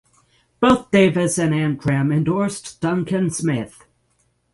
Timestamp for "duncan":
2.81-3.29